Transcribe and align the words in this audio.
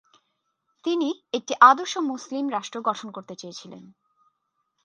তিনি 0.85 1.09
একটি 1.33 1.53
আদর্শ 1.61 1.93
মুসলিম 2.03 2.45
রাষ্ট্র 2.49 2.77
গঠন 2.81 3.07
করতে 3.11 3.33
চেয়েছিলেন। 3.35 3.83